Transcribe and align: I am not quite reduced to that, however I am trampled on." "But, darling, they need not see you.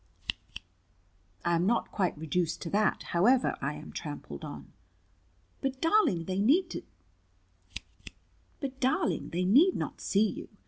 I 1.45 1.53
am 1.53 1.67
not 1.67 1.91
quite 1.91 2.17
reduced 2.17 2.59
to 2.63 2.71
that, 2.71 3.03
however 3.13 3.55
I 3.61 3.73
am 3.75 3.91
trampled 3.91 4.43
on." 4.43 4.73
"But, 5.61 5.79
darling, 5.79 6.23
they 6.25 6.39
need 6.39 6.73
not 9.75 10.01
see 10.01 10.27
you. 10.27 10.49